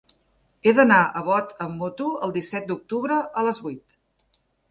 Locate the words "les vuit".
3.51-4.01